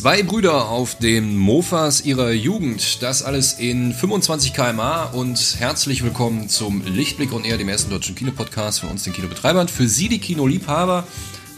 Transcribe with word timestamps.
Zwei 0.00 0.22
Brüder 0.22 0.70
auf 0.70 0.94
den 0.94 1.36
Mofas 1.36 2.06
ihrer 2.06 2.30
Jugend, 2.32 3.02
das 3.02 3.22
alles 3.22 3.52
in 3.52 3.92
25 3.92 4.54
km/h 4.54 5.10
und 5.12 5.56
herzlich 5.58 6.02
willkommen 6.02 6.48
zum 6.48 6.82
Lichtblick 6.86 7.32
und 7.34 7.44
eher 7.44 7.58
dem 7.58 7.68
ersten 7.68 7.90
deutschen 7.90 8.14
Kinopodcast 8.14 8.80
von 8.80 8.88
uns, 8.88 9.02
den 9.02 9.12
Kinobetreibern. 9.12 9.68
Für 9.68 9.86
Sie, 9.86 10.08
die 10.08 10.18
Kinoliebhaber, 10.18 11.06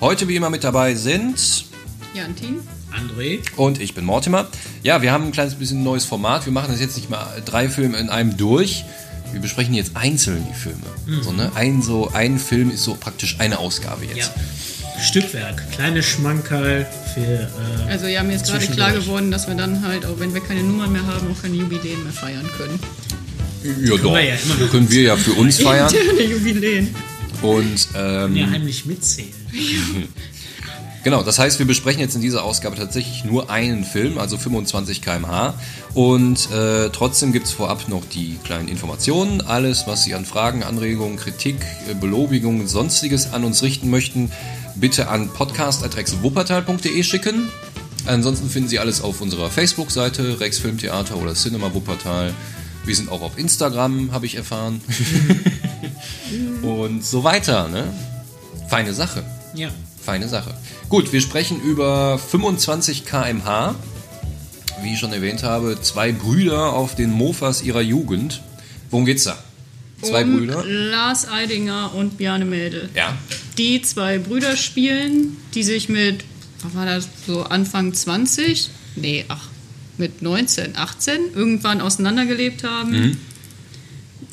heute 0.01 0.27
wie 0.27 0.35
immer 0.35 0.51
mit 0.51 0.65
dabei 0.65 0.97
sind 0.97 1.67
Jantin, 2.15 2.59
André 2.91 3.39
und 3.57 3.81
ich 3.81 3.95
bin 3.95 4.05
Mortimer. 4.05 4.49
Ja, 4.83 5.03
wir 5.03 5.13
haben 5.13 5.27
ein 5.27 5.33
kleines 5.33 5.55
bisschen 5.55 5.85
neues 5.85 6.05
Format. 6.05 6.45
Wir 6.45 6.53
machen 6.53 6.73
das 6.73 6.81
jetzt 6.81 6.97
nicht 6.97 7.09
mal 7.09 7.41
drei 7.45 7.69
Filme 7.69 7.97
in 7.97 8.11
einem 8.11 8.37
durch. 8.37 8.85
Wir 9.33 9.41
besprechen 9.41 9.75
jetzt 9.75 9.93
einzeln 9.97 10.47
die 10.49 10.55
Filme. 10.55 10.79
Mhm. 11.07 11.23
So, 11.23 11.33
ne? 11.33 11.51
ein, 11.55 11.83
so, 11.83 12.11
ein 12.13 12.39
Film 12.39 12.71
ist 12.71 12.85
so 12.85 12.95
praktisch 12.95 13.37
eine 13.39 13.59
Ausgabe 13.59 14.05
jetzt. 14.05 14.33
Ja. 14.37 15.03
Stückwerk, 15.03 15.71
kleine 15.73 16.03
Schmankerl 16.03 16.87
für. 17.15 17.21
Äh, 17.21 17.91
also 17.91 18.07
ja, 18.07 18.23
mir 18.23 18.37
ist 18.37 18.47
gerade 18.47 18.67
klar 18.67 18.93
geworden, 18.93 19.31
dass 19.31 19.49
wir 19.49 19.55
dann 19.55 19.87
halt, 19.87 20.07
auch 20.07 20.21
wenn 20.21 20.33
wir 20.35 20.41
keine 20.41 20.63
Nummern 20.63 20.93
mehr 20.93 21.07
haben, 21.07 21.33
auch 21.33 21.43
keine 21.43 21.57
Jubiläen 21.57 22.03
mehr 22.05 22.13
feiern 22.13 22.49
können. 22.57 22.79
Ja, 23.85 23.97
doch. 23.97 24.15
wir 24.15 24.23
ja 24.23 24.35
immer 24.35 24.55
noch. 24.57 24.71
Können 24.71 24.91
wir 24.91 25.03
ja 25.03 25.17
für 25.17 25.33
uns 25.33 25.61
feiern. 25.63 25.93
Jubiläen. 26.31 26.95
Und 27.41 27.89
ähm, 27.97 28.37
Ja, 28.37 28.51
heimlich 28.51 28.87
mitzählen. 28.87 29.33
Genau, 31.05 31.25
das 31.25 31.41
heißt, 31.41 31.59
wir 31.59 31.67
besprechen 31.67 32.01
jetzt 32.01 32.15
in 32.15 32.21
dieser 32.21 32.45
Ausgabe 32.45 32.77
tatsächlich 32.77 33.25
nur 33.25 33.51
einen 33.51 33.85
Film, 33.85 34.19
also 34.19 34.39
25 34.39 35.03
km/h. 35.03 35.55
Und 35.95 36.49
äh, 36.53 36.91
trotzdem 36.91 37.33
gibt 37.33 37.47
es 37.47 37.53
vorab 37.53 37.89
noch 37.89 38.05
die 38.05 38.39
kleinen 38.45 38.69
Informationen. 38.69 39.41
Alles, 39.41 39.89
was 39.89 40.05
Sie 40.05 40.15
an 40.15 40.25
Fragen, 40.25 40.63
Anregungen, 40.63 41.17
Kritik, 41.17 41.57
äh, 41.91 41.95
Belobigungen, 41.95 42.69
sonstiges 42.69 43.33
an 43.33 43.43
uns 43.43 43.65
richten 43.65 43.91
möchten, 43.91 44.31
bitte 44.77 45.09
an 45.09 45.29
podcast.rexwuppertal.de 45.29 47.03
schicken. 47.03 47.49
Ansonsten 48.07 48.49
finden 48.49 48.69
Sie 48.69 48.79
alles 48.79 49.01
auf 49.01 49.21
unserer 49.21 49.51
Facebook-Seite, 49.51 50.39
Rex 50.39 50.59
Filmtheater 50.59 51.17
oder 51.17 51.35
Cinema 51.35 51.75
Wuppertal. 51.75 52.33
Wir 52.85 52.95
sind 52.95 53.11
auch 53.11 53.23
auf 53.23 53.39
Instagram, 53.39 54.13
habe 54.13 54.27
ich 54.27 54.37
erfahren. 54.37 54.81
Und 56.63 57.05
so 57.05 57.25
weiter, 57.25 57.69
ne? 57.69 57.93
Feine 58.69 58.95
Sache. 58.95 59.25
Ja. 59.55 59.69
Feine 60.05 60.29
Sache. 60.29 60.55
Gut, 60.93 61.11
wir 61.11 61.23
sprechen 61.23 61.59
über 61.63 62.19
25 62.19 63.07
km/h. 63.07 63.75
Wie 64.83 64.93
ich 64.93 64.99
schon 64.99 65.15
erwähnt 65.15 65.43
habe, 65.43 65.81
zwei 65.81 66.13
Brüder 66.13 66.75
auf 66.75 66.95
den 66.95 67.11
Mofas 67.11 67.63
ihrer 67.63 67.81
Jugend. 67.81 68.43
Worum 68.91 69.07
geht's 69.07 69.25
da? 69.25 69.43
Zwei 70.03 70.23
um 70.25 70.37
Brüder? 70.37 70.63
Lars 70.67 71.27
Eidinger 71.27 71.95
und 71.95 72.19
Bjarne 72.19 72.45
Mädel. 72.45 72.91
Ja. 72.95 73.17
Die 73.57 73.81
zwei 73.81 74.19
Brüder 74.19 74.55
spielen, 74.55 75.39
die 75.55 75.63
sich 75.63 75.89
mit, 75.89 76.25
was 76.61 76.75
war 76.75 76.85
das, 76.85 77.09
so 77.27 77.43
Anfang 77.45 77.95
20? 77.95 78.69
Nee, 78.95 79.25
ach, 79.29 79.49
mit 79.97 80.21
19, 80.21 80.77
18 80.77 81.33
irgendwann 81.35 81.81
auseinandergelebt 81.81 82.65
haben. 82.65 82.91
Mhm. 82.91 83.17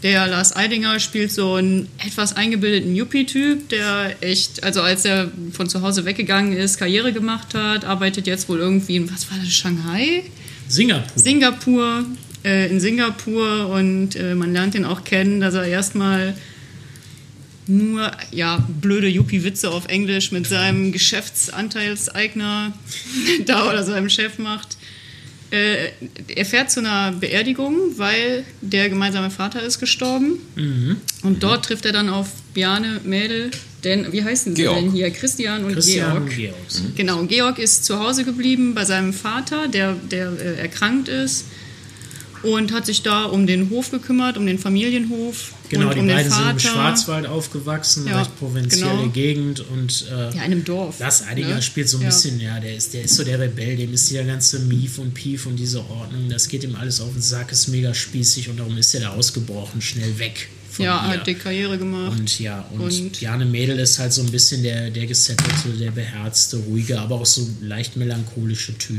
Der 0.03 0.27
Lars 0.27 0.55
Eidinger 0.55 0.99
spielt 0.99 1.31
so 1.31 1.55
einen 1.55 1.89
etwas 1.97 2.35
eingebildeten 2.35 2.95
Yuppie-Typ, 2.95 3.67
der 3.69 4.15
echt, 4.21 4.63
also 4.63 4.81
als 4.81 5.03
er 5.03 5.29
von 5.51 5.67
zu 5.67 5.81
Hause 5.81 6.05
weggegangen 6.05 6.53
ist, 6.53 6.77
Karriere 6.77 7.11
gemacht 7.11 7.53
hat, 7.53 7.83
arbeitet 7.83 8.25
jetzt 8.25 8.47
wohl 8.47 8.59
irgendwie 8.59 8.95
in, 8.95 9.11
was 9.11 9.29
war 9.29 9.37
das, 9.37 9.53
Shanghai? 9.53 10.23
Singapur. 10.69 11.11
Singapur, 11.15 12.05
äh, 12.45 12.69
in 12.69 12.79
Singapur 12.79 13.69
und 13.69 14.15
äh, 14.15 14.35
man 14.35 14.53
lernt 14.53 14.75
ihn 14.75 14.85
auch 14.85 15.03
kennen, 15.03 15.41
dass 15.41 15.55
er 15.55 15.65
erstmal 15.65 16.33
nur 17.67 18.11
ja, 18.31 18.65
blöde 18.81 19.07
Yuppie-Witze 19.07 19.69
auf 19.69 19.87
Englisch 19.87 20.31
mit 20.31 20.47
seinem 20.47 20.91
Geschäftsanteilseigner 20.91 22.73
da 23.45 23.69
oder 23.69 23.83
seinem 23.83 24.09
Chef 24.09 24.37
macht. 24.37 24.77
Äh, 25.51 25.89
er 26.35 26.45
fährt 26.45 26.69
zu 26.69 26.79
einer 26.79 27.11
Beerdigung, 27.11 27.75
weil 27.97 28.43
der 28.61 28.89
gemeinsame 28.89 29.31
Vater 29.31 29.63
ist 29.63 29.79
gestorben. 29.79 30.39
Und 31.23 31.43
dort 31.43 31.65
trifft 31.65 31.85
er 31.85 31.91
dann 31.91 32.09
auf 32.09 32.27
Bjarne 32.53 33.01
Mädel, 33.03 33.51
denn 33.83 34.11
wie 34.11 34.23
heißen 34.23 34.55
sie 34.55 34.63
Georg. 34.63 34.77
denn 34.77 34.91
hier? 34.91 35.09
Christian 35.11 35.63
und 35.63 35.73
Christian 35.73 36.11
Georg. 36.11 36.23
und 36.23 36.35
Georg. 36.35 36.95
Genau, 36.95 37.23
Georg 37.23 37.59
ist 37.59 37.85
zu 37.85 37.99
Hause 37.99 38.25
geblieben 38.25 38.75
bei 38.75 38.85
seinem 38.85 39.13
Vater, 39.13 39.67
der, 39.67 39.95
der 40.11 40.31
äh, 40.31 40.61
erkrankt 40.61 41.07
ist 41.07 41.45
und 42.43 42.71
hat 42.71 42.85
sich 42.85 43.01
da 43.03 43.25
um 43.25 43.45
den 43.47 43.69
Hof 43.69 43.91
gekümmert, 43.91 44.37
um 44.37 44.45
den 44.45 44.57
Familienhof 44.59 45.53
Genau, 45.69 45.87
und 45.89 45.95
die 45.95 45.99
um 45.99 46.07
den 46.07 46.15
beiden 46.15 46.31
Vater. 46.31 46.43
sind 46.45 46.51
im 46.53 46.59
Schwarzwald 46.59 47.25
aufgewachsen, 47.27 48.07
Ja, 48.07 48.19
recht 48.19 48.37
provinzielle 48.39 48.89
genau. 48.97 49.09
Gegend 49.09 49.59
und 49.71 50.05
äh, 50.09 50.15
Ja, 50.25 50.29
in 50.31 50.39
einem 50.39 50.63
Dorf. 50.65 50.99
Lars 50.99 51.23
Eidinger 51.27 51.55
ne? 51.55 51.61
spielt 51.61 51.87
so 51.89 51.97
ein 51.97 52.03
Ja. 52.03 52.09
bisschen, 52.09 52.39
ja, 52.39 52.59
der 52.59 52.75
ist, 52.75 52.93
der 52.93 53.03
ist 53.03 53.15
so 53.15 53.23
der 53.23 53.39
Rebell, 53.39 53.75
dem 53.77 53.93
ist 53.93 54.09
der 54.11 54.23
ganze 54.23 54.59
Mief 54.59 54.97
und 54.97 55.13
Pief 55.13 55.45
und 55.45 55.57
diese 55.57 55.79
Ordnung, 55.89 56.29
das 56.29 56.47
geht 56.47 56.63
ihm 56.63 56.75
alles 56.75 57.01
auf 57.01 57.11
den 57.13 57.21
Sack, 57.21 57.51
ist 57.51 57.67
mega 57.67 57.93
spießig 57.93 58.49
und 58.49 58.57
darum 58.59 58.77
ist 58.77 58.93
er 58.95 59.01
da 59.01 59.09
ausgebrochen, 59.09 59.81
schnell 59.81 60.17
weg 60.17 60.49
von 60.79 60.85
Ja, 60.85 61.05
hier. 61.05 61.19
hat 61.19 61.27
die 61.27 61.35
Karriere 61.35 61.77
gemacht. 61.77 62.17
Und 62.17 62.39
ja, 62.39 62.65
und, 62.71 62.81
Und- 62.81 63.19
Bjarne 63.19 63.45
Mädel 63.45 63.77
ist 63.79 63.99
halt 63.99 64.13
so 64.13 64.21
ein 64.21 64.31
bisschen 64.31 64.63
der, 64.63 64.89
der 64.89 65.05
gesettelte, 65.05 65.69
der 65.79 65.91
beherzte, 65.91 66.57
ruhige, 66.57 66.99
aber 66.99 67.15
auch 67.15 67.25
so 67.25 67.47
leicht 67.61 67.97
melancholische 67.97 68.77
Typ. 68.77 68.97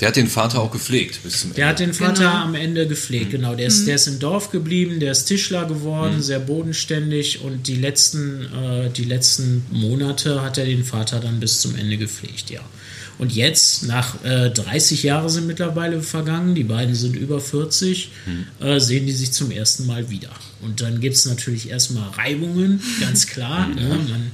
Der 0.00 0.08
hat 0.08 0.16
den 0.16 0.26
Vater 0.28 0.60
auch 0.60 0.70
gepflegt 0.70 1.22
bis 1.22 1.40
zum 1.40 1.50
Ende. 1.50 1.56
Der 1.56 1.68
hat 1.68 1.78
den 1.80 1.92
Vater 1.94 2.14
Genau. 2.24 2.30
am 2.44 2.54
Ende 2.54 2.86
gepflegt, 2.88 3.30
genau. 3.30 3.54
Der 3.54 3.66
Mhm. 3.66 3.74
ist, 3.74 3.86
der 3.86 3.94
ist 3.94 4.06
im 4.08 4.18
Dorf 4.18 4.50
geblieben, 4.50 5.00
der 5.00 5.12
ist 5.12 5.24
Tischler 5.26 5.66
geworden, 5.66 6.22
sehr 6.22 6.40
bodenständig 6.40 7.40
und 7.42 7.66
die 7.68 7.76
letzten, 7.76 8.42
äh, 8.42 8.90
die 8.90 9.04
letzten 9.04 9.64
Monate 9.70 10.42
hat 10.42 10.58
er 10.58 10.64
den 10.66 10.84
Vater 10.84 11.20
dann 11.20 11.40
bis 11.40 11.60
zum 11.60 11.76
Ende 11.76 11.96
gepflegt, 11.98 12.50
ja. 12.50 12.60
Und 13.18 13.32
jetzt, 13.34 13.82
nach 13.82 14.22
äh, 14.24 14.48
30 14.48 15.02
Jahre 15.02 15.28
sind 15.28 15.48
mittlerweile 15.48 16.02
vergangen, 16.02 16.54
die 16.54 16.62
beiden 16.62 16.94
sind 16.94 17.16
über 17.16 17.40
40, 17.40 18.10
äh, 18.60 18.78
sehen 18.78 19.06
die 19.06 19.12
sich 19.12 19.32
zum 19.32 19.50
ersten 19.50 19.86
Mal 19.86 20.08
wieder. 20.08 20.30
Und 20.62 20.80
dann 20.80 21.00
gibt 21.00 21.16
es 21.18 21.26
natürlich 21.26 21.68
erstmal 21.68 22.08
Reibungen, 22.10 22.80
ganz 23.00 23.26
klar. 23.26 23.68
ne? 23.68 23.98
Man 24.08 24.30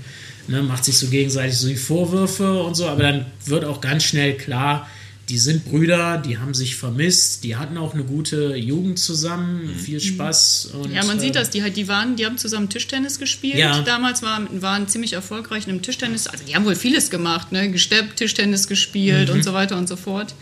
ne, 0.48 0.62
macht 0.62 0.84
sich 0.84 0.96
so 0.98 1.06
gegenseitig 1.08 1.56
so 1.56 1.68
die 1.68 1.76
Vorwürfe 1.76 2.62
und 2.62 2.74
so, 2.74 2.86
aber 2.86 3.02
dann 3.02 3.26
wird 3.46 3.64
auch 3.64 3.80
ganz 3.80 4.04
schnell 4.04 4.36
klar, 4.36 4.86
die 5.30 5.38
sind 5.38 5.64
Brüder, 5.64 6.18
die 6.18 6.36
haben 6.36 6.52
sich 6.52 6.76
vermisst, 6.76 7.44
die 7.44 7.56
hatten 7.56 7.78
auch 7.78 7.94
eine 7.94 8.04
gute 8.04 8.54
Jugend 8.56 8.98
zusammen, 8.98 9.74
viel 9.74 9.98
Spaß. 9.98 10.72
Und, 10.74 10.92
Ja, 10.92 11.02
man 11.04 11.16
äh, 11.16 11.20
sieht 11.20 11.34
das, 11.34 11.48
die 11.48 11.62
halt, 11.62 11.78
die 11.78 11.88
waren, 11.88 12.16
die 12.16 12.26
haben 12.26 12.36
zusammen 12.36 12.68
Tischtennis 12.68 13.18
gespielt. 13.18 13.56
Ja. 13.56 13.80
Damals 13.80 14.20
waren, 14.22 14.60
waren 14.60 14.86
ziemlich 14.86 15.14
erfolgreich 15.14 15.66
im 15.66 15.80
Tischtennis. 15.80 16.26
Also 16.26 16.44
die 16.44 16.54
haben 16.54 16.66
wohl 16.66 16.76
vieles 16.76 17.08
gemacht, 17.08 17.52
ne? 17.52 17.70
Gesteppt, 17.70 18.16
Tischtennis 18.16 18.68
gespielt 18.68 19.30
Mhm. 19.30 19.36
und 19.36 19.44
so 19.44 19.54
weiter 19.54 19.78
und 19.78 19.88
so 19.88 19.96
fort. 19.96 20.34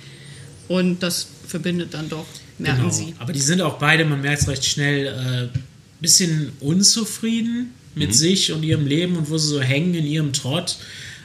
Und 0.67 1.01
das 1.05 1.29
verbindet 1.47 1.95
dann 1.95 2.09
doch, 2.09 2.27
merken 2.59 2.81
Genau. 2.81 2.93
sie. 2.93 3.15
Aber 3.21 3.33
die 3.33 3.41
sind 3.41 3.61
auch 3.61 3.79
beide, 3.79 4.05
man 4.05 4.21
merkt 4.21 4.43
es 4.43 4.49
recht 4.49 4.65
schnell, 4.65 5.51
äh, 5.55 5.59
bisschen 6.03 6.53
unzufrieden 6.61 7.73
mit 7.95 8.15
sich 8.15 8.53
und 8.53 8.63
ihrem 8.63 8.87
Leben 8.87 9.17
und 9.17 9.31
wo 9.31 9.39
sie 9.39 9.49
so 9.49 9.61
hängen 9.61 9.95
in 9.95 10.07
ihrem 10.07 10.33
Trott. 10.33 10.77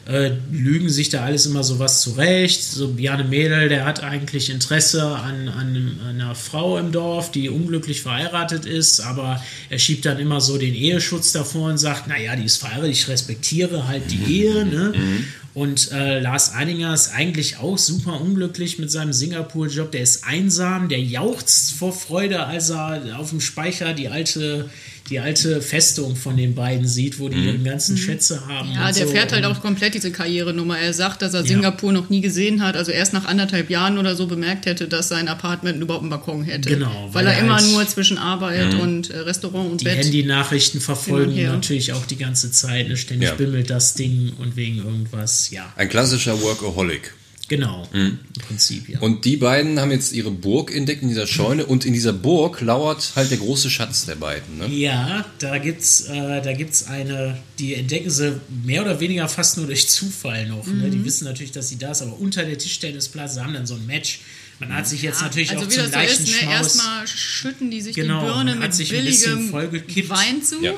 Äh, 0.07 0.31
lügen 0.53 0.89
sich 0.89 1.09
da 1.09 1.25
alles 1.25 1.45
immer 1.45 1.65
so 1.65 1.79
was 1.79 2.01
zurecht. 2.01 2.63
So 2.63 2.87
Bjarne 2.93 3.25
Mädel, 3.25 3.67
der 3.67 3.83
hat 3.83 4.01
eigentlich 4.01 4.49
Interesse 4.49 5.05
an, 5.05 5.49
an 5.49 5.99
einer 6.07 6.33
Frau 6.33 6.77
im 6.77 6.93
Dorf, 6.93 7.29
die 7.29 7.49
unglücklich 7.49 8.03
verheiratet 8.03 8.65
ist, 8.65 9.01
aber 9.01 9.43
er 9.69 9.79
schiebt 9.79 10.05
dann 10.05 10.17
immer 10.17 10.39
so 10.39 10.57
den 10.57 10.75
Eheschutz 10.75 11.33
davor 11.33 11.71
und 11.71 11.77
sagt, 11.77 12.07
naja, 12.07 12.37
die 12.37 12.45
ist 12.45 12.55
verheiratet, 12.55 12.91
ich 12.91 13.09
respektiere 13.09 13.89
halt 13.89 14.03
die 14.09 14.43
Ehe. 14.43 14.65
Ne? 14.65 14.93
Und 15.57 15.91
äh, 15.91 16.19
Lars 16.19 16.53
Eidinger 16.53 16.93
ist 16.93 17.15
eigentlich 17.15 17.57
auch 17.57 17.79
super 17.79 18.21
unglücklich 18.21 18.77
mit 18.77 18.91
seinem 18.91 19.11
Singapur-Job. 19.11 19.91
Der 19.91 20.01
ist 20.01 20.23
einsam, 20.23 20.87
der 20.87 21.01
jauchzt 21.01 21.73
vor 21.73 21.91
Freude, 21.91 22.45
als 22.45 22.69
er 22.69 23.17
auf 23.17 23.31
dem 23.31 23.41
Speicher 23.41 23.93
die 23.93 24.07
alte, 24.07 24.69
die 25.09 25.19
alte 25.19 25.61
Festung 25.61 26.15
von 26.15 26.35
den 26.35 26.53
beiden 26.55 26.87
sieht, 26.87 27.19
wo 27.19 27.29
die 27.29 27.37
ihre 27.37 27.57
ganzen 27.59 27.97
Schätze 27.97 28.47
haben. 28.47 28.69
Mhm. 28.69 28.75
Ja, 28.75 28.87
und 28.87 28.97
der 28.97 29.07
so. 29.07 29.13
fährt 29.13 29.31
halt 29.31 29.45
auch 29.45 29.61
komplett 29.61 29.93
diese 29.93 30.11
Karrierenummer. 30.11 30.77
Er 30.77 30.93
sagt, 30.93 31.21
dass 31.21 31.33
er 31.33 31.43
Singapur 31.45 31.93
noch 31.93 32.09
nie 32.09 32.21
gesehen 32.21 32.61
hat, 32.63 32.75
also 32.75 32.91
erst 32.91 33.13
nach 33.13 33.25
anderthalb 33.25 33.69
Jahren 33.69 33.97
oder 33.97 34.15
so 34.15 34.27
bemerkt 34.27 34.65
hätte, 34.65 34.87
dass 34.87 35.07
sein 35.07 35.27
Apartment 35.27 35.81
überhaupt 35.81 36.03
einen 36.03 36.09
Balkon 36.09 36.43
hätte. 36.43 36.69
Genau, 36.69 37.09
Weil, 37.11 37.25
weil 37.25 37.27
er 37.27 37.33
er 37.33 37.39
immer 37.45 37.61
nur 37.61 37.87
zwischen 37.87 38.17
Arbeit 38.17 38.73
und 38.75 39.09
äh, 39.09 39.19
Restaurant 39.19 39.71
und 39.71 39.81
Die 39.81 39.85
Bett. 39.85 39.97
Handynachrichten 40.03 40.81
verfolgen 40.81 41.31
her. 41.31 41.53
natürlich 41.53 41.93
auch 41.93 42.05
die 42.05 42.17
ganze 42.17 42.51
Zeit. 42.51 42.89
Ne? 42.89 42.97
Ständig 42.97 43.29
Ja. 43.29 43.35
bimmelt 43.35 43.69
das 43.69 43.93
Ding 43.93 44.33
und 44.39 44.55
wegen 44.55 44.77
irgendwas. 44.77 45.49
Ja, 45.51 45.71
Ein 45.77 45.89
klassischer 45.89 46.41
Workaholic. 46.41 47.13
Genau. 47.47 47.87
Im 47.93 48.19
Prinzip, 48.47 48.89
ja. 48.89 48.99
Und 48.99 49.25
die 49.25 49.37
beiden 49.37 49.79
haben 49.79 49.91
jetzt 49.91 50.13
ihre 50.13 50.31
Burg 50.31 50.73
entdeckt 50.73 51.01
in 51.01 51.09
dieser 51.09 51.27
Scheune 51.27 51.65
und 51.65 51.85
in 51.85 51.93
dieser 51.93 52.13
Burg 52.13 52.61
lauert 52.61 53.13
halt 53.15 53.31
der 53.31 53.37
große 53.37 53.69
Schatz 53.69 54.05
der 54.05 54.15
beiden. 54.15 54.57
Ne? 54.57 54.67
Ja, 54.67 55.25
da 55.39 55.57
gibt's, 55.57 56.01
äh, 56.01 56.41
da 56.41 56.53
gibt's 56.53 56.87
eine, 56.87 57.37
die 57.59 57.75
entdecken 57.75 58.09
sie 58.09 58.39
mehr 58.65 58.81
oder 58.81 58.99
weniger 58.99 59.27
fast 59.27 59.57
nur 59.57 59.67
durch 59.67 59.87
Zufall 59.87 60.47
noch. 60.47 60.65
Ne? 60.67 60.89
Die 60.89 61.03
wissen 61.03 61.25
natürlich, 61.25 61.51
dass 61.51 61.69
sie 61.69 61.77
da 61.77 61.91
ist, 61.91 62.01
aber 62.01 62.19
unter 62.19 62.43
der 62.43 62.57
Tischtennisplatte, 62.57 63.33
sie 63.33 63.43
haben 63.43 63.53
dann 63.53 63.65
so 63.65 63.75
ein 63.75 63.85
Match 63.85 64.21
Man 64.59 64.73
hat 64.73 64.87
sich 64.87 65.01
jetzt 65.03 65.21
natürlich 65.21 65.51
also 65.51 65.65
auch 65.65 65.69
wie 65.69 65.75
zum 65.75 65.83
das 65.83 65.91
so 65.91 65.97
leichten 65.97 66.23
ist, 66.23 66.29
ne? 66.31 66.37
Schmaus... 66.37 66.51
erstmal 66.51 67.07
schütten 67.07 67.71
die 67.71 67.81
sich 67.81 67.95
Genau, 67.95 68.21
die 68.21 68.25
Birne 68.25 68.51
man 68.51 68.63
hat 68.63 68.69
mit 68.69 68.73
sich 68.73 68.93
ein 68.93 69.05
bisschen 69.05 69.33
billigem 69.33 69.51
vollgekippt. 69.51 70.09
Wein 70.09 70.43
zu. 70.43 70.63
Ja. 70.63 70.73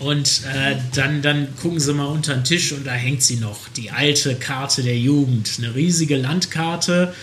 Und 0.00 0.42
äh, 0.52 0.76
dann, 0.94 1.20
dann 1.20 1.48
gucken 1.60 1.78
sie 1.78 1.92
mal 1.92 2.06
unter 2.06 2.34
den 2.34 2.44
Tisch 2.44 2.72
und 2.72 2.86
da 2.86 2.92
hängt 2.92 3.22
sie 3.22 3.36
noch, 3.36 3.68
die 3.76 3.90
alte 3.90 4.34
Karte 4.34 4.82
der 4.82 4.98
Jugend. 4.98 5.50
Eine 5.58 5.74
riesige 5.74 6.16
Landkarte, 6.16 7.14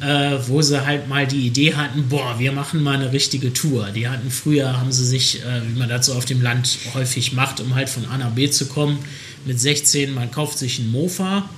äh, 0.00 0.36
wo 0.46 0.60
sie 0.60 0.84
halt 0.84 1.08
mal 1.08 1.26
die 1.26 1.46
Idee 1.46 1.74
hatten, 1.74 2.08
boah, 2.10 2.38
wir 2.38 2.52
machen 2.52 2.82
mal 2.82 2.96
eine 2.96 3.12
richtige 3.12 3.52
Tour. 3.54 3.88
Die 3.94 4.06
hatten 4.06 4.30
früher, 4.30 4.78
haben 4.78 4.92
sie 4.92 5.06
sich, 5.06 5.40
äh, 5.40 5.62
wie 5.66 5.78
man 5.78 5.88
das 5.88 6.06
so 6.06 6.12
auf 6.14 6.26
dem 6.26 6.42
Land 6.42 6.78
häufig 6.94 7.32
macht, 7.32 7.60
um 7.60 7.74
halt 7.74 7.88
von 7.88 8.04
A 8.06 8.18
nach 8.18 8.30
B 8.32 8.50
zu 8.50 8.66
kommen, 8.66 8.98
mit 9.46 9.58
16, 9.58 10.12
man 10.12 10.30
kauft 10.30 10.58
sich 10.58 10.78
einen 10.80 10.90
Mofa 10.92 11.48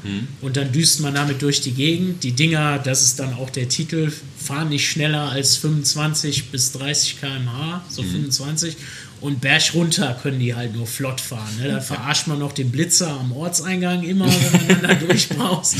und 0.40 0.56
dann 0.56 0.70
düst 0.70 1.00
man 1.00 1.14
damit 1.16 1.42
durch 1.42 1.60
die 1.60 1.72
Gegend. 1.72 2.22
Die 2.22 2.30
Dinger, 2.30 2.78
das 2.78 3.02
ist 3.02 3.18
dann 3.18 3.34
auch 3.34 3.50
der 3.50 3.68
Titel, 3.68 4.12
fahren 4.38 4.68
nicht 4.68 4.88
schneller 4.88 5.30
als 5.30 5.56
25 5.56 6.50
bis 6.50 6.70
30 6.72 7.20
km/h, 7.20 7.84
so 7.88 8.02
25. 8.12 8.76
Und 9.22 9.40
berg 9.40 9.72
runter 9.72 10.18
können 10.20 10.40
die 10.40 10.54
halt 10.54 10.74
nur 10.74 10.86
flott 10.86 11.20
fahren. 11.20 11.56
Ne? 11.60 11.68
Da 11.68 11.80
verarscht 11.92 12.26
man 12.26 12.40
noch 12.40 12.52
den 12.52 12.72
Blitzer 12.72 13.08
am 13.08 13.32
Ortseingang 13.32 14.02
immer, 14.02 14.26
wenn 14.26 14.66
man 14.66 14.82
da 14.82 14.94
durchbrauchst. 15.06 15.76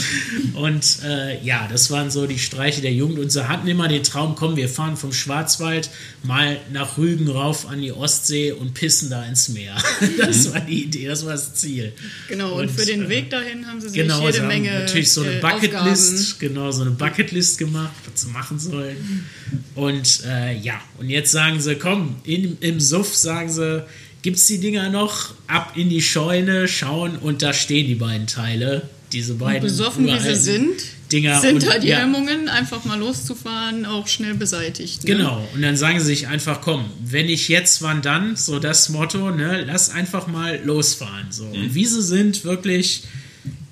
Und 0.55 0.99
äh, 1.05 1.43
ja, 1.43 1.69
das 1.71 1.91
waren 1.91 2.11
so 2.11 2.27
die 2.27 2.39
Streiche 2.39 2.81
der 2.81 2.93
Jugend. 2.93 3.19
Und 3.19 3.31
sie 3.31 3.49
hatten 3.49 3.67
immer 3.67 3.89
den 3.89 4.05
Traum, 4.05 4.37
komm, 4.37 4.55
wir 4.55 4.69
fahren 4.69 4.97
vom 4.97 5.13
Schwarzwald 5.13 5.91
mal 6.23 6.57
nach 6.73 6.99
Rügen 6.99 7.29
rauf 7.29 7.69
an 7.69 7.81
die 7.81 7.91
Ostsee 7.91 8.53
und 8.53 8.75
pissen 8.75 9.11
da 9.11 9.25
ins 9.25 9.49
Meer. 9.49 9.75
Das 10.19 10.53
war 10.53 10.61
die 10.61 10.85
Idee, 10.85 11.07
das 11.07 11.25
war 11.25 11.33
das 11.33 11.55
Ziel. 11.55 11.93
Genau, 12.29 12.55
und, 12.55 12.69
Und, 12.69 12.71
für 12.71 12.87
den 12.87 13.07
äh, 13.07 13.09
Weg 13.09 13.31
dahin 13.31 13.67
haben 13.67 13.81
sie 13.81 13.89
sich 13.89 14.03
Genau, 14.03 14.21
jede 14.21 14.35
sie 14.35 14.41
Menge 14.43 14.71
natürlich 14.81 15.11
so 15.11 15.23
eine 15.23 15.39
äh, 15.39 15.41
Bucketlist, 15.41 16.39
genau, 16.39 16.71
so 16.71 16.83
eine 16.83 16.93
Bucketlist 16.93 17.59
gemacht, 17.59 17.93
was 18.11 18.23
sie 18.23 18.31
machen 18.31 18.59
sollen. 18.59 19.27
Und 19.75 20.23
äh, 20.27 20.57
ja, 20.59 20.81
und 20.99 21.09
jetzt 21.09 21.33
sagen 21.33 21.61
sie, 21.61 21.77
komm, 21.77 22.17
in, 22.25 22.59
im 22.61 22.79
Suff 22.79 23.17
sagen 23.17 23.32
sie, 23.49 23.85
gibt's 24.23 24.47
die 24.47 24.59
Dinger 24.59 24.91
noch? 24.91 25.35
Ab 25.47 25.73
in 25.77 25.89
die 25.89 26.03
Scheune, 26.03 26.69
schauen 26.69 27.17
und 27.17 27.43
da 27.43 27.53
stehen 27.53 27.87
die 27.87 27.95
beiden 27.95 28.27
Teile. 28.27 28.83
Diese 29.13 29.35
beiden 29.35 29.63
Besoffen 29.63 30.07
wie 30.07 30.19
sie 30.19 30.35
sind, 30.35 30.83
Dinger. 31.13 31.39
sind 31.41 31.63
und, 31.63 31.71
halt 31.71 31.83
die 31.83 31.89
ja, 31.89 31.99
Hemmungen, 31.99 32.49
einfach 32.49 32.85
mal 32.85 32.99
loszufahren, 32.99 33.85
auch 33.85 34.09
schnell 34.09 34.35
beseitigt. 34.35 35.05
Ne? 35.05 35.17
Genau, 35.17 35.47
und 35.55 35.61
dann 35.61 35.77
sagen 35.77 36.01
sie 36.01 36.07
sich 36.07 36.29
einfach, 36.29 36.63
komm, 36.63 36.87
wenn 37.05 37.29
ich 37.29 37.49
jetzt, 37.49 37.83
wann 37.83 38.01
dann, 38.01 38.37
so 38.37 38.59
das 38.59 38.89
Motto, 38.89 39.31
ne, 39.31 39.65
lass 39.67 39.91
einfach 39.91 40.29
mal 40.29 40.61
losfahren. 40.65 41.27
So. 41.31 41.45
Und 41.45 41.75
wie 41.75 41.85
sie 41.85 42.03
sind, 42.03 42.45
wirklich 42.45 43.05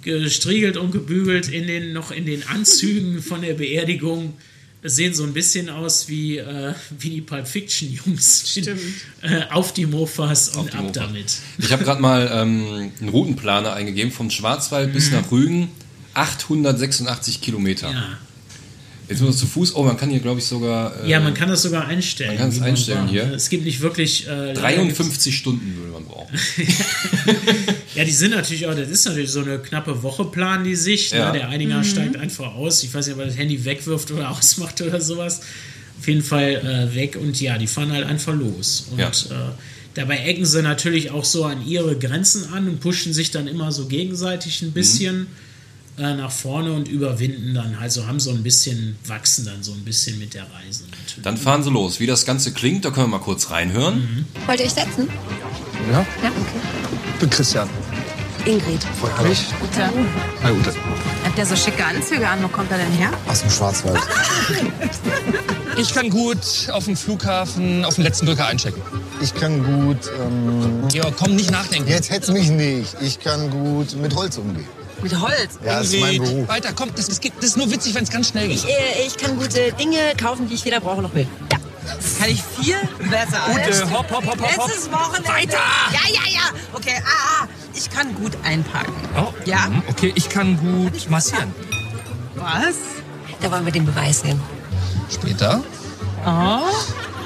gestriegelt 0.03 0.77
und 0.77 0.93
gebügelt 0.93 1.49
in 1.49 1.67
den, 1.67 1.93
noch 1.93 2.11
in 2.11 2.27
den 2.27 2.47
Anzügen 2.47 3.23
von 3.23 3.43
der 3.43 3.55
Beerdigung, 3.55 4.35
sehen 4.83 5.15
so 5.15 5.25
ein 5.25 5.33
bisschen 5.33 5.69
aus 5.69 6.09
wie, 6.09 6.39
äh, 6.39 6.75
wie 6.99 7.11
die 7.11 7.21
Pulp 7.21 7.47
Fiction 7.47 7.93
Jungs. 7.93 8.51
Stimmt. 8.51 8.81
Äh, 9.23 9.43
auf 9.51 9.75
die 9.75 9.85
Mofas 9.85 10.57
und 10.57 10.73
die 10.73 10.77
ab 10.79 10.85
Mofas. 10.85 10.95
damit. 10.95 11.37
Ich 11.59 11.71
habe 11.73 11.85
gerade 11.85 12.01
mal 12.01 12.31
ähm, 12.33 12.91
einen 12.99 13.11
Routenplaner 13.11 13.75
eingegeben, 13.75 14.11
vom 14.11 14.31
Schwarzwald 14.31 14.95
bis 14.95 15.11
nach 15.11 15.31
Rügen, 15.31 15.69
886 16.15 17.43
Kilometer. 17.43 17.91
Ja. 17.91 18.19
Jetzt 19.11 19.21
muss 19.21 19.31
man 19.31 19.37
zu 19.39 19.47
Fuß, 19.47 19.75
oh, 19.75 19.83
man 19.83 19.97
kann 19.97 20.09
hier, 20.09 20.21
glaube 20.21 20.39
ich, 20.39 20.47
sogar 20.47 21.05
äh, 21.05 21.11
ja, 21.11 21.19
man 21.19 21.35
kann 21.35 21.49
das 21.49 21.63
sogar 21.63 21.87
einstellen. 21.89 22.31
Man 22.31 22.39
kann 22.39 22.49
es 22.51 22.63
einstellen 22.63 23.09
hier. 23.09 23.25
Es 23.35 23.49
gibt 23.51 23.65
nicht 23.65 23.81
wirklich. 23.81 24.29
Äh, 24.29 24.53
leider 24.53 24.85
53 24.85 25.37
Stunden 25.37 25.77
würde 25.77 25.93
man 25.93 26.05
brauchen. 26.05 26.33
Ja, 27.97 28.05
die 28.05 28.13
sind 28.13 28.31
natürlich 28.31 28.67
auch, 28.69 28.75
das 28.75 28.89
ist 28.89 29.05
natürlich 29.05 29.31
so 29.31 29.41
eine 29.41 29.59
knappe 29.59 30.03
Woche 30.05 30.25
planen 30.25 30.63
die 30.65 30.77
sich. 30.77 31.11
Ja. 31.11 31.33
Ne? 31.33 31.41
Der 31.41 31.49
Einiger 31.49 31.83
steigt 31.83 32.17
einfach 32.17 32.55
aus. 32.55 32.85
Ich 32.85 32.95
weiß 32.95 33.07
nicht, 33.07 33.15
ob 33.15 33.21
er 33.21 33.27
das 33.27 33.37
Handy 33.37 33.65
wegwirft 33.65 34.13
oder 34.13 34.31
ausmacht 34.39 34.81
oder 34.81 35.01
sowas. 35.01 35.41
Auf 35.99 36.07
jeden 36.07 36.23
Fall 36.23 36.55
äh, 36.93 36.95
weg 36.95 37.19
und 37.21 37.39
ja, 37.41 37.59
die 37.59 37.67
fahren 37.67 37.91
halt 37.93 38.07
einfach 38.07 38.33
los. 38.35 38.87
Und 38.93 38.99
Ja. 39.01 39.09
äh, 39.09 39.53
dabei 39.95 40.19
ecken 40.19 40.47
sie 40.47 40.63
natürlich 40.63 41.11
auch 41.11 41.25
so 41.25 41.45
an 41.45 41.67
ihre 41.67 41.99
Grenzen 41.99 42.53
an 42.53 42.69
und 42.69 42.81
pushen 42.81 43.13
sich 43.13 43.33
dann 43.33 43.49
immer 43.49 43.73
so 43.73 43.87
gegenseitig 43.87 44.63
ein 44.63 44.71
bisschen 44.71 45.27
äh, 46.01 46.15
nach 46.15 46.31
vorne 46.33 46.73
und 46.73 46.89
überwinden 46.89 47.55
dann. 47.55 47.77
Also 47.81 48.07
haben 48.07 48.19
so 48.21 48.31
ein 48.31 48.43
bisschen, 48.43 48.97
wachsen 49.07 49.45
dann 49.45 49.63
so 49.63 49.73
ein 49.73 49.85
bisschen 49.85 50.19
mit 50.19 50.35
der 50.35 50.43
Reise 50.45 50.85
natürlich. 50.91 51.23
Dann 51.23 51.37
fahren 51.37 51.63
sie 51.63 51.71
los. 51.71 52.01
Wie 52.01 52.07
das 52.07 52.25
Ganze 52.25 52.53
klingt, 52.53 52.85
da 52.85 52.91
können 52.91 53.07
wir 53.11 53.19
mal 53.19 53.25
kurz 53.25 53.51
reinhören. 53.51 54.27
Wollt 54.47 54.61
ihr 54.61 54.67
euch 54.67 54.73
setzen? 54.73 55.09
Ja, 55.93 55.99
Ja, 56.23 56.29
okay. 56.31 56.61
ich 57.15 57.21
bin 57.21 57.31
Christian. 57.31 57.69
Ingrid. 58.47 58.83
Freut 58.99 59.29
mich. 59.29 59.45
Gute. 59.61 59.83
Hi, 60.43 60.51
Ute. 60.53 60.71
Hat 61.25 61.37
der 61.37 61.45
so 61.45 61.55
schicke 61.55 61.85
Anzüge 61.85 62.27
an? 62.27 62.43
Wo 62.43 62.49
kommt 62.49 62.71
er 62.73 62.79
denn 62.79 62.91
her? 62.93 63.11
Aus 63.29 63.43
dem 63.43 63.51
Schwarzwald. 63.51 64.01
Ich 65.77 65.95
kann 65.95 66.11
gut 66.11 66.69
auf 66.73 66.85
dem 66.85 66.97
Flughafen 66.97 67.85
auf 67.87 67.95
den 67.95 68.05
letzten 68.05 68.27
Drücker 68.27 68.45
einchecken. 68.47 68.83
Ich 69.23 69.33
kann 69.35 69.63
gut. 69.65 70.11
Ähm, 70.21 70.83
Georg, 70.89 71.15
komm, 71.17 71.37
nicht 71.37 71.51
nachdenken. 71.51 71.89
jetzt 71.89 72.11
hetz 72.11 72.29
mich 72.29 72.51
nicht. 72.51 72.97
Ich 73.01 73.21
kann 73.21 73.51
gut 73.51 73.97
mit 73.97 74.15
Holz 74.15 74.37
umgehen. 74.37 74.67
Mit 75.03 75.19
Holz. 75.19 75.59
Ja, 75.65 75.79
das 75.79 75.93
ist 75.93 76.01
mein 76.01 76.19
Beruf. 76.19 76.49
Weiter, 76.49 76.73
komm, 76.75 76.91
das, 76.95 77.07
das, 77.09 77.21
geht- 77.21 77.33
das 77.39 77.47
ist 77.47 77.57
nur 77.57 77.71
witzig, 77.71 77.95
wenn 77.95 78.05
es 78.05 78.11
ganz 78.11 78.29
schnell 78.29 78.49
geht. 78.49 78.65
Äh, 78.65 79.07
Ich 79.07 79.17
kann 79.17 79.37
gute 79.39 79.73
Dinge 79.73 79.99
kaufen, 80.21 80.49
die 80.49 80.55
ich 80.55 80.65
weder 80.65 80.81
brauche 80.81 81.03
noch 81.03 81.15
will. 81.15 81.27
Ja. 81.53 81.59
Kann 82.19 82.29
ich 82.31 82.43
viel 82.43 82.77
besser. 83.11 83.41
Ute, 83.51 83.63
als- 83.63 83.83
hopp, 83.85 84.11
hopp, 84.11 84.27
hopp, 84.27 84.27
hopp, 84.41 84.57
hopp. 84.59 84.69
Letztes 84.69 84.91
Wochenende. 84.93 85.29
Weiter! 85.29 85.57
Ja, 85.93 86.01
ja, 86.13 86.33
ja. 86.33 86.41
Okay, 86.73 87.03
ah, 87.05 87.43
ah. 87.45 87.49
Ich 87.75 87.89
kann 87.91 88.15
gut 88.15 88.33
einpacken. 88.45 88.93
Oh, 89.17 89.33
Ja? 89.47 89.67
mhm, 89.69 89.83
Okay, 89.89 90.13
ich 90.15 90.29
kann 90.29 90.59
gut 90.59 91.09
massieren. 91.09 91.53
Was? 92.37 92.75
Da 93.41 93.51
wollen 93.51 93.65
wir 93.65 93.73
den 93.73 93.87
Beweis 93.87 94.21
sehen. 94.21 94.41
Später. 95.13 95.63
Oh. 96.27 96.61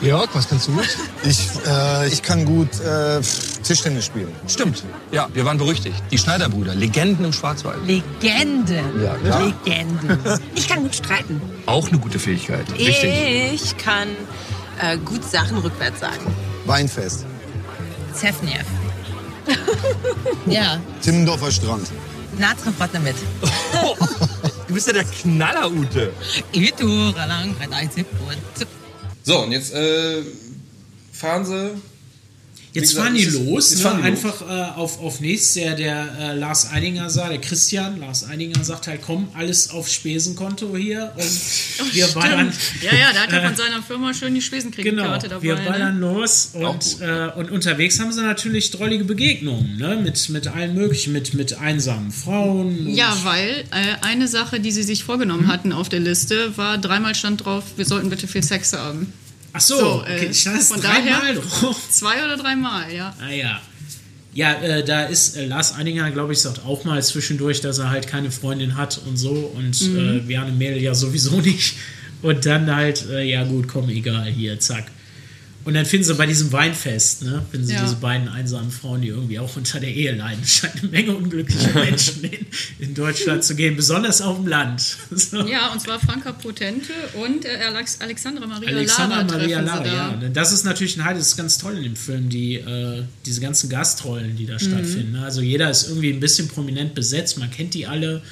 Georg, 0.00 0.30
was 0.34 0.48
kannst 0.48 0.68
du 0.68 0.72
gut? 0.72 0.88
Ich, 1.24 1.48
äh, 1.66 2.08
ich 2.08 2.22
kann 2.22 2.44
gut 2.44 2.80
äh, 2.80 3.20
Tischtennis 3.64 4.04
spielen. 4.06 4.32
Stimmt. 4.46 4.84
Ja, 5.10 5.28
wir 5.32 5.44
waren 5.44 5.58
berüchtigt. 5.58 5.96
Die 6.10 6.18
Schneiderbrüder, 6.18 6.74
Legenden 6.74 7.24
im 7.24 7.32
Schwarzwald. 7.32 7.78
Legende. 7.86 8.82
Ja, 9.02 9.14
klar. 9.16 9.52
Legende. 9.64 10.40
Ich 10.54 10.68
kann 10.68 10.82
gut 10.82 10.94
streiten. 10.94 11.40
Auch 11.66 11.88
eine 11.88 11.98
gute 11.98 12.18
Fähigkeit. 12.18 12.64
Richtig. 12.72 13.52
Ich 13.52 13.76
kann 13.76 14.08
äh, 14.80 14.96
gut 14.98 15.24
Sachen 15.24 15.58
rückwärts 15.58 16.00
sagen. 16.00 16.34
Weinfest. 16.66 17.26
Zefniev. 18.12 18.64
ja. 20.46 20.80
Timmendorfer 21.02 21.50
Strand. 21.50 21.88
Natreff 22.38 22.74
mit. 23.02 23.16
Du 24.66 24.72
bist 24.74 24.86
ja 24.86 24.94
der 24.94 25.04
Knaller, 25.04 25.70
Ute. 25.70 26.12
So, 29.22 29.38
und 29.42 29.52
jetzt 29.52 29.72
äh, 29.72 30.22
fahren 31.12 31.44
sie. 31.44 31.70
Jetzt 32.74 32.88
gesagt, 32.88 33.06
fahren 33.06 33.14
die 33.16 33.24
los, 33.24 33.70
jetzt 33.70 33.78
ne? 33.78 33.88
fahren 33.88 34.02
die 34.02 34.10
los. 34.10 34.24
einfach 34.24 34.40
äh, 34.42 34.78
auf, 34.80 35.00
auf 35.00 35.20
nichts. 35.20 35.54
Der, 35.54 35.76
der 35.76 36.08
äh, 36.18 36.36
Lars 36.36 36.72
Eidinger 36.72 37.08
sah, 37.08 37.28
der 37.28 37.40
Christian, 37.40 38.00
Lars 38.00 38.28
Eidinger 38.28 38.64
sagt 38.64 38.88
halt, 38.88 39.00
komm, 39.00 39.28
alles 39.32 39.70
auf 39.70 39.88
Spesenkonto 39.88 40.76
hier. 40.76 41.12
Und 41.14 41.94
wir 41.94 42.08
ballern, 42.08 42.52
Ja, 42.82 42.92
ja, 42.92 43.12
da 43.12 43.20
hat 43.20 43.32
er 43.32 43.42
von 43.46 43.54
seiner 43.54 43.80
Firma 43.80 44.12
schön 44.12 44.34
die 44.34 44.42
Spesenkreditkarte 44.42 45.28
genau, 45.28 45.40
dabei. 45.40 45.42
wir 45.42 45.54
ne? 45.54 45.70
ballern 45.70 46.00
los. 46.00 46.50
Auch 46.54 46.74
Und, 46.74 47.00
äh, 47.00 47.30
und 47.36 47.52
unterwegs 47.52 48.00
haben 48.00 48.12
sie 48.12 48.22
natürlich 48.22 48.72
drollige 48.72 49.04
Begegnungen, 49.04 49.76
ne? 49.76 50.00
mit, 50.02 50.28
mit 50.30 50.48
allen 50.48 50.74
möglichen, 50.74 51.12
mit, 51.12 51.32
mit 51.32 51.56
einsamen 51.56 52.10
Frauen. 52.10 52.92
Ja, 52.92 53.16
weil 53.22 53.66
äh, 53.70 54.04
eine 54.04 54.26
Sache, 54.26 54.58
die 54.58 54.72
sie 54.72 54.82
sich 54.82 55.04
vorgenommen 55.04 55.46
hatten 55.46 55.72
auf 55.72 55.88
der 55.88 56.00
Liste, 56.00 56.56
war 56.56 56.76
dreimal 56.78 57.14
stand 57.14 57.44
drauf, 57.44 57.62
wir 57.76 57.84
sollten 57.84 58.10
bitte 58.10 58.26
viel 58.26 58.42
Sex 58.42 58.72
haben. 58.72 59.12
Ach 59.54 59.60
so, 59.60 59.78
So, 59.78 60.00
okay, 60.02 60.26
äh, 60.26 60.30
ich 60.30 60.40
stand 60.40 60.62
von 60.62 60.80
dreimal 60.80 61.34
drauf. 61.34 61.76
Zwei 61.90 62.24
oder 62.24 62.36
dreimal, 62.36 62.92
ja. 62.92 63.14
Ah 63.20 63.30
ja. 63.30 63.60
Ja, 64.34 64.52
äh, 64.54 64.84
da 64.84 65.04
ist 65.04 65.36
äh, 65.36 65.46
Lars 65.46 65.76
Eidinger, 65.76 66.10
glaube 66.10 66.32
ich, 66.32 66.40
sagt 66.40 66.64
auch 66.66 66.84
mal 66.84 67.00
zwischendurch, 67.02 67.60
dass 67.60 67.78
er 67.78 67.90
halt 67.90 68.08
keine 68.08 68.32
Freundin 68.32 68.76
hat 68.76 69.00
und 69.06 69.16
so. 69.16 69.30
Und 69.30 69.80
Mhm. 69.80 70.26
äh, 70.28 70.50
Mädel 70.58 70.82
ja 70.82 70.92
sowieso 70.94 71.40
nicht. 71.40 71.76
Und 72.20 72.44
dann 72.46 72.74
halt, 72.74 73.08
äh, 73.10 73.22
ja 73.22 73.44
gut, 73.44 73.68
komm, 73.68 73.88
egal, 73.90 74.24
hier, 74.26 74.58
zack. 74.58 74.86
Und 75.64 75.74
dann 75.74 75.86
finden 75.86 76.04
sie 76.04 76.14
bei 76.14 76.26
diesem 76.26 76.52
Weinfest, 76.52 77.22
ne, 77.22 77.42
finden 77.50 77.66
sie 77.66 77.72
Ja. 77.72 77.82
diese 77.82 77.96
beiden 77.96 78.28
einsamen 78.28 78.70
Frauen, 78.70 79.00
die 79.00 79.08
irgendwie 79.08 79.38
auch 79.38 79.56
unter 79.56 79.80
der 79.80 79.94
Ehe 79.94 80.12
leiden. 80.14 80.40
Es 80.42 80.50
scheint 80.56 80.76
eine 80.82 80.90
Menge 80.90 81.14
unglücklicher 81.14 81.72
Menschen 81.84 82.22
in, 82.24 82.46
in 82.78 82.94
Deutschland 82.94 83.44
zu 83.44 83.54
geben, 83.54 83.76
besonders 83.76 84.20
auf 84.20 84.36
dem 84.36 84.46
Land. 84.46 84.96
So. 85.16 85.46
Ja, 85.46 85.72
und 85.72 85.80
zwar 85.80 85.98
Franka 86.00 86.32
Potente 86.32 86.92
und 87.14 87.44
äh, 87.44 87.56
Alex 87.68 88.00
Alexandra 88.00 88.46
Maria 88.46 88.68
Alexandra 88.68 89.22
Lara 89.22 89.24
Maria 89.38 89.62
treffen 89.62 89.66
Lara, 89.66 89.84
sie 89.84 89.90
ja. 89.90 90.16
da. 90.20 90.28
Das 90.28 90.52
ist 90.52 90.64
natürlich 90.64 90.96
ein 90.96 91.04
Highlight, 91.04 91.20
das 91.20 91.28
ist 91.28 91.36
ganz 91.36 91.56
toll 91.58 91.76
in 91.78 91.82
dem 91.84 91.96
Film, 91.96 92.28
die, 92.28 92.56
äh, 92.56 93.04
diese 93.24 93.40
ganzen 93.40 93.70
Gastrollen, 93.70 94.36
die 94.36 94.44
da 94.46 94.58
stattfinden. 94.58 95.12
ne? 95.12 95.24
Also 95.24 95.40
jeder 95.40 95.70
ist 95.70 95.88
irgendwie 95.88 96.10
ein 96.12 96.20
bisschen 96.20 96.48
prominent 96.48 96.94
besetzt, 96.94 97.38
man 97.38 97.50
kennt 97.50 97.74
die 97.74 97.86
alle 97.86 98.22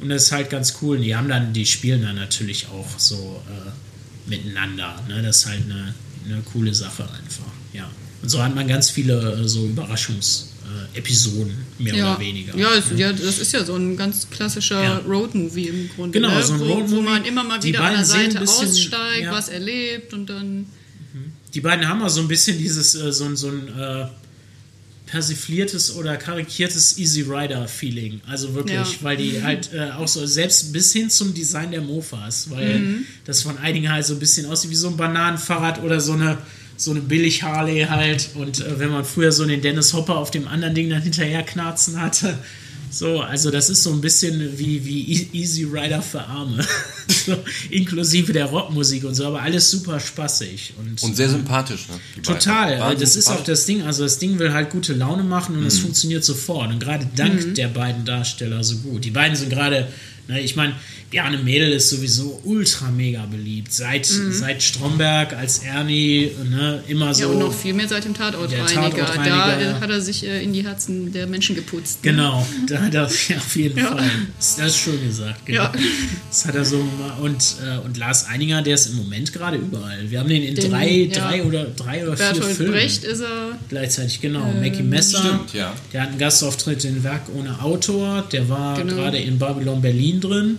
und 0.00 0.08
das 0.08 0.24
ist 0.24 0.32
halt 0.32 0.48
ganz 0.48 0.74
cool. 0.80 0.96
Und 0.96 1.02
die 1.02 1.14
haben 1.16 1.28
dann, 1.28 1.52
die 1.52 1.66
spielen 1.66 2.02
dann 2.02 2.16
natürlich 2.16 2.68
auch 2.68 2.98
so 2.98 3.42
äh, 3.48 4.30
miteinander. 4.30 5.00
Ne? 5.08 5.22
Das 5.22 5.38
ist 5.38 5.46
halt 5.46 5.62
eine, 5.64 5.94
eine 6.32 6.42
coole 6.42 6.74
Sache 6.74 7.02
einfach, 7.04 7.50
ja. 7.72 7.88
Und 8.22 8.28
so 8.28 8.42
hat 8.42 8.54
man 8.54 8.66
ganz 8.66 8.90
viele 8.90 9.14
äh, 9.42 9.48
so 9.48 9.64
Überraschungsmomente 9.66 11.54
äh, 11.78 11.82
mehr 11.82 11.94
Ja, 11.94 12.12
oder 12.12 12.20
weniger. 12.20 12.56
ja, 12.56 12.68
es, 12.74 12.84
ja, 12.98 13.12
das 13.12 13.38
ist 13.38 13.52
ja 13.52 13.64
so 13.64 13.76
ein 13.76 13.96
ganz 13.96 14.28
klassischer 14.30 14.82
Ja. 14.82 14.98
Roadmovie 14.98 15.68
im 15.68 15.88
Grunde. 15.94 16.18
Genau, 16.20 16.34
ne? 16.34 16.42
so 16.42 16.54
ein 16.54 16.60
wo, 16.60 16.64
wo 16.66 16.72
Roadmovie. 16.74 17.02
man 17.02 17.24
immer 17.24 17.44
mal 17.44 17.62
wieder 17.62 17.80
an 17.82 17.94
der 17.94 18.04
Seite 18.04 18.40
bisschen- 18.40 18.68
aussteigt, 18.68 19.22
ja. 19.24 19.32
was 19.32 19.48
erlebt 19.48 20.12
und 20.14 20.26
dann. 20.28 20.66
Die 21.54 21.60
beiden 21.60 21.88
haben 21.88 22.02
auch 22.02 22.10
so 22.10 22.20
ein 22.20 22.28
bisschen 22.28 22.58
dieses, 22.58 22.94
äh, 22.94 23.10
so, 23.12 23.24
ein- 23.24 23.36
so 23.36 23.48
ein 23.48 23.68
äh, 23.68 24.06
persifliertes 25.08 25.94
oder 25.96 26.16
karikiertes 26.16 26.98
Easy 26.98 27.22
Rider-Feeling. 27.22 28.20
Also 28.28 28.54
wirklich, 28.54 28.76
Ja. 28.76 28.86
weil 29.02 29.16
die 29.16 29.42
halt 29.42 29.70
äh, 29.72 29.90
auch 29.92 30.06
so, 30.08 30.24
selbst 30.26 30.72
bis 30.72 30.92
hin 30.92 31.10
zum 31.10 31.34
Design 31.34 31.70
der 31.70 31.80
Mofas, 31.80 32.50
weil 32.50 32.78
Mhm. 32.78 33.04
das 33.24 33.42
von 33.42 33.58
einigen 33.58 33.90
halt 33.90 34.04
so 34.06 34.14
ein 34.14 34.18
bisschen 34.20 34.46
aussieht 34.46 34.70
wie 34.70 34.74
so 34.76 34.88
ein 34.88 34.96
Bananenfahrrad 34.96 35.82
oder 35.82 36.00
so 36.00 36.12
eine 36.12 36.38
so 36.80 36.92
eine 36.92 37.00
billig 37.00 37.42
Harley 37.42 37.86
halt 37.88 38.28
und 38.36 38.60
äh, 38.60 38.78
wenn 38.78 38.90
man 38.90 39.04
früher 39.04 39.32
so 39.32 39.44
den 39.44 39.60
Dennis 39.60 39.92
Hopper 39.94 40.16
auf 40.16 40.30
dem 40.30 40.46
anderen 40.46 40.76
Ding 40.76 40.88
dann 40.88 41.02
hinterher 41.02 41.42
knarzen 41.42 42.00
hatte, 42.00 42.38
so, 42.90 43.20
also 43.20 43.50
das 43.50 43.70
ist 43.70 43.82
so 43.82 43.92
ein 43.92 44.00
bisschen 44.00 44.58
wie, 44.58 44.84
wie 44.84 45.12
E- 45.12 45.28
Easy 45.32 45.64
Rider 45.64 46.00
für 46.02 46.20
Arme. 46.24 46.64
so, 47.26 47.36
inklusive 47.70 48.32
der 48.32 48.46
Rockmusik 48.46 49.04
und 49.04 49.14
so, 49.14 49.26
aber 49.26 49.42
alles 49.42 49.70
super 49.70 50.00
spaßig. 50.00 50.74
Und, 50.78 51.02
Und 51.02 51.16
sehr 51.16 51.28
sympathisch, 51.28 51.88
ne? 51.88 51.94
beiden. 52.16 52.22
Total, 52.24 52.96
das 52.96 53.16
ist 53.16 53.28
auch 53.28 53.44
das 53.44 53.66
Ding. 53.66 53.82
Also 53.82 54.02
das 54.04 54.18
Ding 54.18 54.38
will 54.38 54.52
halt 54.52 54.70
gute 54.70 54.94
Laune 54.94 55.22
machen 55.22 55.54
und 55.54 55.60
Mhm. 55.62 55.66
es 55.66 55.78
funktioniert 55.78 56.24
sofort. 56.24 56.70
Und 56.70 56.80
gerade 56.80 57.06
dank 57.16 57.54
der 57.54 57.68
beiden 57.68 58.04
Darsteller 58.04 58.64
so 58.64 58.76
gut. 58.78 59.04
Die 59.04 59.10
beiden 59.10 59.36
sind 59.36 59.50
gerade, 59.50 59.88
ne, 60.28 60.40
ich 60.40 60.54
meine, 60.56 60.74
Bjarne 61.10 61.38
Mädel 61.38 61.72
ist 61.72 61.88
sowieso 61.88 62.38
ultra 62.44 62.90
mega 62.90 63.24
beliebt. 63.24 63.72
Seit, 63.72 64.10
Mhm. 64.10 64.30
seit 64.32 64.62
Stromberg 64.62 65.32
als 65.32 65.60
Ernie, 65.60 66.30
ne, 66.50 66.82
immer 66.86 67.14
so. 67.14 67.22
Ja, 67.22 67.28
und 67.28 67.38
noch 67.38 67.52
viel 67.54 67.72
mehr 67.72 67.88
seit 67.88 68.04
dem 68.04 68.12
Tatortreiniger. 68.12 68.66
Der 68.66 68.90
Tatortreiniger, 68.90 69.24
da 69.36 69.60
ja. 69.60 69.70
äh, 69.70 69.80
hat 69.80 69.88
er 69.88 70.00
sich 70.02 70.26
äh, 70.26 70.42
in 70.44 70.52
die 70.52 70.64
Herzen 70.64 71.10
der 71.12 71.26
Menschen 71.26 71.56
geputzt. 71.56 72.04
ne? 72.04 72.10
Genau, 72.10 72.46
da 72.68 72.82
hat 72.82 72.94
er 72.94 73.08
ja, 73.28 73.36
auf 73.38 73.56
jeden 73.56 73.78
Ja. 73.78 73.86
Fall. 73.96 74.10
Das 74.36 74.56
das 74.56 74.66
ist 74.68 74.76
schön 74.78 75.02
gesagt. 75.06 75.46
Genau. 75.46 75.62
Ja. 75.62 75.72
Das 76.28 76.44
hat 76.44 76.54
er 76.54 76.64
so. 76.66 76.84
Und, 77.22 77.42
äh, 77.64 77.78
und 77.86 77.96
Lars 77.96 78.26
Eininger, 78.26 78.60
der 78.60 78.74
ist 78.74 78.88
im 78.88 78.96
Moment 78.96 79.32
gerade 79.32 79.56
überall. 79.56 80.10
Wir 80.10 80.20
haben 80.20 80.28
den 80.28 80.42
in 80.42 80.54
Den, 80.56 80.70
drei, 80.70 80.90
ja. 80.90 81.18
drei 81.20 81.42
oder 81.42 81.64
drei 81.64 82.06
oder 82.06 82.16
vier 82.18 82.32
Bertolt 82.32 82.56
Filmen. 82.56 82.72
Brecht 82.72 83.04
ist 83.04 83.20
er. 83.20 83.58
Gleichzeitig, 83.70 84.20
genau. 84.20 84.46
Ähm, 84.54 84.60
Mackie 84.60 84.82
Messer. 84.82 85.18
Stimmt, 85.20 85.54
ja. 85.54 85.72
Der 85.94 86.02
hat 86.02 86.10
einen 86.10 86.18
Gastauftritt 86.18 86.84
in 86.84 87.02
Werk 87.02 87.22
ohne 87.34 87.62
Autor. 87.62 88.24
Der 88.30 88.46
war 88.50 88.76
Genau. 88.76 88.94
gerade 88.94 89.16
in 89.18 89.38
Babylon 89.38 89.80
Berlin 89.80 90.17
drin. 90.20 90.58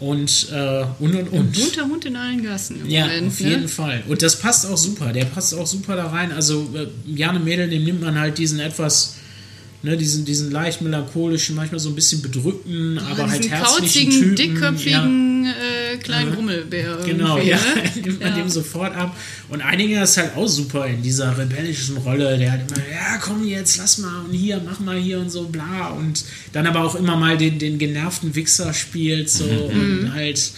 Und, 0.00 0.48
äh, 0.52 0.84
und, 0.98 1.14
und, 1.14 1.28
und. 1.28 1.52
Bunter 1.52 1.84
Hund 1.84 2.04
in 2.06 2.16
allen 2.16 2.42
Gassen 2.42 2.80
im 2.80 2.90
Ja, 2.90 3.06
Moment. 3.06 3.28
auf 3.28 3.40
ne? 3.40 3.50
jeden 3.50 3.68
Fall. 3.68 4.02
Und 4.08 4.20
das 4.20 4.36
passt 4.36 4.66
auch 4.66 4.76
super. 4.76 5.12
Der 5.12 5.26
passt 5.26 5.54
auch 5.54 5.66
super 5.66 5.94
da 5.94 6.08
rein. 6.08 6.32
Also, 6.32 6.68
äh, 6.74 6.88
Jane 7.06 7.38
Mädel, 7.38 7.70
dem 7.70 7.84
nimmt 7.84 8.02
man 8.02 8.18
halt 8.18 8.36
diesen 8.36 8.58
etwas, 8.58 9.14
ne, 9.82 9.96
diesen, 9.96 10.24
diesen 10.24 10.50
leicht 10.50 10.80
melancholischen, 10.82 11.54
manchmal 11.56 11.78
so 11.78 11.88
ein 11.88 11.94
bisschen 11.94 12.20
bedrückten, 12.22 12.98
aber 12.98 13.30
halt 13.30 13.48
herzlichen 13.48 14.10
kauzigen, 14.10 14.10
Typen. 14.10 14.36
dickköpfigen 14.36 15.46
äh, 15.46 15.96
kleinen 15.98 16.28
Ja. 16.30 16.34
Grummelbär. 16.34 16.98
Genau, 17.06 17.36
irgendwie, 17.36 17.50
ja, 17.50 17.56
ne? 17.56 18.02
nimmt 18.04 18.20
man 18.20 18.28
Ja. 18.30 18.36
dem 18.36 18.48
sofort 18.48 18.94
ab. 18.96 19.16
Und 19.48 19.62
Einiger 19.62 20.02
ist 20.02 20.16
halt 20.16 20.36
auch 20.36 20.48
super 20.48 20.86
in 20.86 21.02
dieser 21.02 21.36
rebellischen 21.38 21.96
Rolle. 21.98 22.36
Der 22.38 22.52
halt 22.52 22.62
immer, 22.70 22.80
ja, 22.90 23.18
komm 23.20 23.46
jetzt, 23.46 23.78
lass 23.78 23.98
mal 23.98 24.24
und 24.26 24.32
hier, 24.34 24.60
mach 24.64 24.80
mal 24.80 24.98
hier 24.98 25.18
und 25.20 25.30
so, 25.30 25.44
bla. 25.44 25.88
Und 25.88 26.24
dann 26.52 26.66
aber 26.66 26.84
auch 26.84 26.94
immer 26.94 27.16
mal 27.16 27.38
den, 27.38 27.58
den 27.58 27.78
genervten 27.78 28.34
Wichser 28.34 28.74
spielt, 28.74 29.30
so 29.30 29.44
Mhm. 29.44 30.00
und 30.00 30.12
halt. 30.14 30.52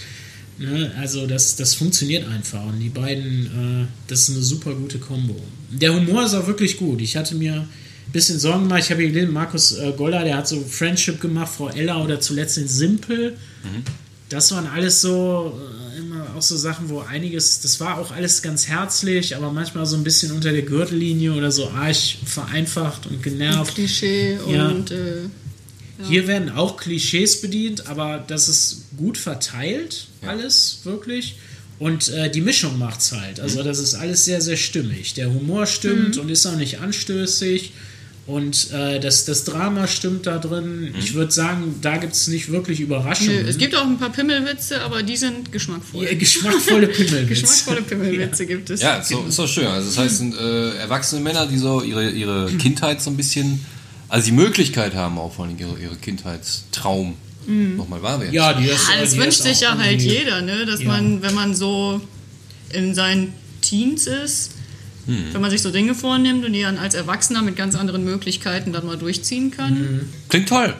Ne, 0.58 0.92
also 0.98 1.26
das, 1.26 1.56
das 1.56 1.72
funktioniert 1.74 2.28
einfach 2.28 2.62
und 2.66 2.80
die 2.80 2.90
beiden, 2.90 3.46
äh, 3.46 3.86
das 4.08 4.28
ist 4.28 4.30
eine 4.36 4.42
super 4.42 4.74
gute 4.74 4.98
Kombo. 4.98 5.34
Der 5.70 5.94
Humor 5.94 6.26
ist 6.26 6.34
auch 6.34 6.46
wirklich 6.46 6.76
gut. 6.76 7.00
Ich 7.00 7.16
hatte 7.16 7.34
mir 7.34 7.66
bisschen 8.12 8.38
Sorgen 8.38 8.62
gemacht. 8.64 8.82
Ich 8.84 8.90
habe 8.90 9.02
hier 9.02 9.10
gelesen, 9.12 9.32
Markus 9.32 9.76
äh, 9.78 9.92
Goller, 9.96 10.24
der 10.24 10.36
hat 10.36 10.48
so 10.48 10.60
Friendship 10.60 11.20
gemacht, 11.20 11.52
Frau 11.56 11.68
Ella 11.68 12.02
oder 12.02 12.20
zuletzt 12.20 12.56
den 12.56 12.68
Simpel. 12.68 13.36
Das 14.28 14.52
waren 14.52 14.66
alles 14.66 15.00
so 15.00 15.58
äh, 15.94 15.98
immer 15.98 16.26
auch 16.36 16.42
so 16.42 16.56
Sachen, 16.56 16.88
wo 16.88 17.00
einiges, 17.00 17.60
das 17.60 17.80
war 17.80 17.98
auch 17.98 18.12
alles 18.12 18.42
ganz 18.42 18.68
herzlich, 18.68 19.34
aber 19.36 19.52
manchmal 19.52 19.86
so 19.86 19.96
ein 19.96 20.04
bisschen 20.04 20.32
unter 20.32 20.52
der 20.52 20.62
Gürtellinie 20.62 21.32
oder 21.32 21.50
so 21.50 21.68
arg 21.70 21.96
vereinfacht 22.24 23.06
und 23.06 23.22
genervt. 23.22 23.74
Klischee 23.74 24.38
Ja. 24.48 24.68
und 24.68 24.90
äh, 24.90 25.28
Hier 26.08 26.26
werden 26.26 26.48
auch 26.50 26.76
Klischees 26.78 27.40
bedient, 27.42 27.86
aber 27.88 28.24
das 28.26 28.48
ist 28.48 28.84
gut 28.96 29.18
verteilt, 29.18 30.06
alles 30.26 30.80
wirklich. 30.84 31.36
Und 31.78 32.08
äh, 32.10 32.30
die 32.30 32.40
Mischung 32.40 32.78
macht's 32.78 33.12
halt. 33.12 33.40
Also 33.40 33.62
das 33.62 33.78
ist 33.78 33.94
alles 33.94 34.24
sehr, 34.26 34.40
sehr 34.40 34.56
stimmig. 34.56 35.14
Der 35.14 35.32
Humor 35.32 35.66
stimmt 35.66 36.18
und 36.18 36.28
ist 36.30 36.46
auch 36.46 36.56
nicht 36.56 36.78
anstößig. 36.80 37.72
Und 38.30 38.70
äh, 38.72 39.00
das, 39.00 39.24
das 39.24 39.44
Drama 39.44 39.86
stimmt 39.88 40.26
da 40.26 40.38
drin. 40.38 40.94
Ich 40.98 41.14
würde 41.14 41.32
sagen, 41.32 41.74
da 41.82 41.96
gibt 41.96 42.12
es 42.12 42.28
nicht 42.28 42.50
wirklich 42.52 42.78
nö, 42.78 42.84
Überraschungen. 42.86 43.46
es 43.48 43.58
gibt 43.58 43.74
auch 43.74 43.84
ein 43.84 43.98
paar 43.98 44.10
Pimmelwitze, 44.10 44.80
aber 44.82 45.02
die 45.02 45.16
sind 45.16 45.50
geschmackvoll. 45.50 46.04
Ja, 46.04 46.14
geschmackvolle 46.14 46.86
Pimmelwitze. 46.96 47.26
Geschmackvolle 47.26 47.82
Pimmelwitze 47.82 48.46
gibt 48.46 48.70
es. 48.70 48.80
Ja, 48.82 48.96
ist 48.98 49.10
doch, 49.12 49.26
ist 49.26 49.38
doch 49.38 49.48
schön. 49.48 49.66
Also 49.66 49.88
das 49.88 49.98
heißt, 49.98 50.12
es 50.12 50.18
sind 50.18 50.34
äh, 50.38 50.76
erwachsene 50.76 51.20
Männer, 51.22 51.46
die 51.46 51.58
so 51.58 51.82
ihre, 51.82 52.10
ihre 52.10 52.50
Kindheit 52.58 53.00
so 53.02 53.10
ein 53.10 53.16
bisschen, 53.16 53.64
also 54.08 54.26
die 54.26 54.32
Möglichkeit 54.32 54.94
haben, 54.94 55.18
auch 55.18 55.32
vor 55.34 55.46
allem 55.46 55.58
ihre, 55.58 55.76
ihre 55.78 55.96
Kindheitstraum 55.96 57.14
nochmal 57.76 58.00
wahr 58.02 58.20
werden. 58.20 58.32
Ja, 58.32 58.52
die 58.52 58.66
ist, 58.66 58.88
Ja, 58.88 59.00
das 59.00 59.12
die 59.12 59.18
wünscht 59.18 59.38
ist 59.40 59.42
sich 59.44 59.60
ja 59.62 59.76
halt 59.76 60.00
jeder, 60.00 60.40
ne? 60.42 60.66
dass 60.66 60.82
Ja. 60.82 60.88
man, 60.88 61.20
wenn 61.22 61.34
man 61.34 61.54
so 61.54 62.00
in 62.72 62.94
seinen 62.94 63.32
Teens 63.60 64.06
ist, 64.06 64.52
Hm. 65.10 65.32
wenn 65.34 65.40
man 65.40 65.50
sich 65.50 65.62
so 65.62 65.70
Dinge 65.70 65.94
vornimmt 65.94 66.44
und 66.44 66.52
die 66.52 66.62
dann 66.62 66.78
als 66.78 66.94
Erwachsener 66.94 67.42
mit 67.42 67.56
ganz 67.56 67.74
anderen 67.74 68.04
Möglichkeiten 68.04 68.72
dann 68.72 68.86
mal 68.86 68.96
durchziehen 68.98 69.50
kann. 69.50 69.74
Mhm. 69.80 70.08
Klingt 70.28 70.48
toll. 70.48 70.74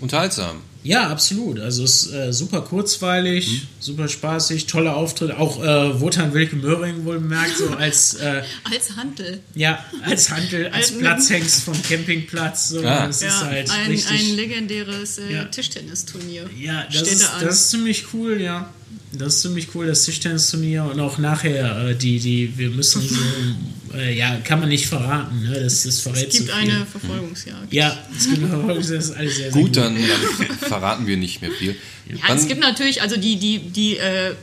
Unterhaltsam. 0.00 0.56
Ja, 0.82 1.08
absolut. 1.10 1.60
Also 1.60 1.84
es 1.84 2.06
ist 2.06 2.12
äh, 2.14 2.32
super 2.32 2.62
kurzweilig, 2.62 3.48
Mhm. 3.50 3.60
super 3.80 4.08
spaßig, 4.08 4.64
tolle 4.66 4.94
Auftritte. 4.94 5.36
Auch 5.38 5.62
äh, 5.62 6.00
Wotan 6.00 6.32
Wilke 6.32 6.56
Möhring 6.56 7.04
wohl 7.04 7.18
bemerkt, 7.20 7.54
so 7.58 7.68
als 7.68 8.14
äh, 8.14 8.42
Als 8.64 8.96
Handel. 8.96 9.40
ja, 9.54 9.84
als 10.02 10.30
Handel, 10.30 10.68
als 10.68 10.92
Platzhengst 10.92 11.64
vom 11.64 11.74
Campingplatz. 11.82 12.70
So, 12.70 12.78
Ah. 12.80 13.06
Das 13.08 13.16
ist 13.16 13.24
Ja, 13.24 13.40
halt 13.46 13.70
ein, 13.70 13.90
richtig. 13.90 14.20
ein 14.30 14.36
legendäres 14.36 15.18
äh, 15.18 15.30
Ja. 15.34 15.44
Tischtennisturnier. 15.44 16.48
ja, 16.58 16.84
das 16.84 16.94
steht 16.96 17.12
ist, 17.12 17.22
da 17.24 17.28
an. 17.34 17.44
das 17.44 17.54
ist 17.60 17.70
ziemlich 17.72 18.06
cool, 18.14 18.40
ja. 18.40 18.72
Das 19.12 19.34
ist 19.36 19.42
ziemlich 19.42 19.68
cool, 19.74 19.86
das 19.88 20.04
Tischtennisturnier 20.04 20.84
und 20.84 21.00
auch 21.00 21.18
nachher 21.18 21.88
äh, 21.88 21.94
die, 21.96 22.20
die, 22.20 22.56
wir 22.56 22.70
müssen 22.70 23.02
so, 23.02 23.16
äh, 23.96 24.16
ja, 24.16 24.36
kann 24.44 24.60
man 24.60 24.68
nicht 24.68 24.86
verraten, 24.86 25.42
ne? 25.42 25.60
Das, 25.60 25.82
das 25.82 26.00
verrät 26.00 26.28
es 26.28 26.34
gibt 26.38 26.50
viel. 26.52 26.70
eine 26.70 26.86
Verfolgungsjagd. 26.86 27.72
Ja, 27.72 27.98
es 28.16 28.30
gibt 28.30 28.44
eine 28.52 28.74
das 28.74 28.88
ist 28.90 29.10
alles 29.10 29.36
sehr, 29.36 29.50
sehr 29.52 29.62
Gut, 29.62 29.76
dann, 29.76 29.96
dann 29.96 30.56
verraten 30.58 31.06
wir 31.08 31.16
nicht 31.16 31.40
mehr 31.42 31.50
viel. 31.50 31.74
Ja, 32.08 32.16
Dann- 32.28 32.36
es 32.38 32.46
gibt 32.46 32.60
natürlich, 32.60 33.02
also 33.02 33.16
die, 33.16 33.36
die, 33.36 33.58
die, 33.58 33.96
äh, 33.96 34.34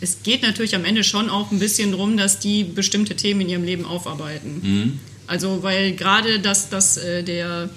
es 0.00 0.18
geht 0.22 0.42
natürlich 0.42 0.74
am 0.76 0.84
Ende 0.84 1.02
schon 1.04 1.28
auch 1.28 1.50
ein 1.50 1.58
bisschen 1.58 1.90
drum, 1.92 2.16
dass 2.16 2.38
die 2.38 2.62
bestimmte 2.64 3.16
Themen 3.16 3.40
in 3.42 3.48
ihrem 3.48 3.64
Leben 3.64 3.84
aufarbeiten. 3.84 4.60
Mhm. 4.62 5.00
Also, 5.26 5.62
weil 5.64 5.92
gerade 5.96 6.38
dass, 6.40 6.68
dass 6.68 6.96
äh, 6.96 7.22
der, 7.24 7.70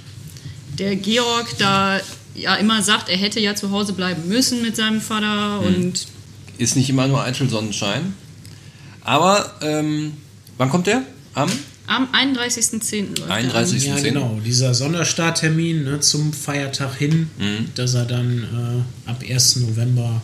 der 0.77 0.95
Georg 0.95 1.57
da 1.57 1.99
ja 2.35 2.55
immer 2.55 2.81
sagt, 2.83 3.09
er 3.09 3.17
hätte 3.17 3.39
ja 3.39 3.55
zu 3.55 3.71
Hause 3.71 3.93
bleiben 3.93 4.27
müssen 4.27 4.61
mit 4.61 4.75
seinem 4.75 5.01
Vater 5.01 5.61
Mhm. 5.61 5.67
und 5.85 6.07
ist 6.57 6.75
nicht 6.75 6.89
immer 6.89 7.07
nur 7.07 7.23
Eitel 7.23 7.49
Sonnenschein. 7.49 8.13
Aber 9.03 9.53
ähm, 9.61 10.13
wann 10.57 10.69
kommt 10.69 10.87
der? 10.87 11.03
Am? 11.33 11.49
am 11.87 12.07
31.10. 12.13 13.19
läuft 13.19 13.29
er 13.29 13.35
31. 13.35 13.85
Ja, 13.85 13.95
10.. 13.95 14.03
genau. 14.03 14.39
Dieser 14.43 14.73
Sonderstarttermin 14.73 15.83
ne, 15.83 15.99
zum 15.99 16.33
Feiertag 16.33 16.95
hin, 16.97 17.29
Mhm. 17.37 17.69
dass 17.75 17.93
er 17.93 18.05
dann 18.05 18.83
äh, 19.05 19.09
ab 19.09 19.21
1. 19.27 19.57
November 19.57 20.21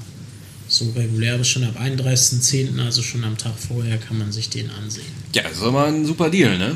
so 0.68 0.90
regulär 0.96 1.40
ist, 1.40 1.50
schon 1.50 1.64
ab 1.66 1.76
31.10., 1.80 2.84
also 2.84 3.02
schon 3.04 3.24
am 3.26 3.38
Tag 3.38 3.54
vorher, 3.60 3.98
kann 3.98 4.18
man 4.18 4.32
sich 4.32 4.50
den 4.50 4.70
ansehen. 4.72 5.06
Ja, 5.36 5.44
das 5.44 5.54
ist 5.58 5.64
aber 5.64 5.86
ein 5.86 6.06
super 6.06 6.30
Deal, 6.30 6.58
ne? 6.58 6.76